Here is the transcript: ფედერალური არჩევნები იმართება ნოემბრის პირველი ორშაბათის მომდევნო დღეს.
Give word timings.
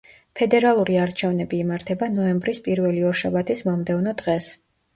ფედერალური 0.37 0.97
არჩევნები 1.01 1.59
იმართება 1.65 2.09
ნოემბრის 2.15 2.63
პირველი 2.71 3.07
ორშაბათის 3.13 3.65
მომდევნო 3.71 4.19
დღეს. 4.27 4.53